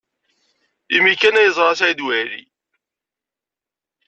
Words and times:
Imi-a 0.95 1.15
kan 1.21 1.39
ay 1.39 1.45
yeẓra 1.47 1.73
Saɛid 1.79 1.99
Waɛli. 2.05 2.41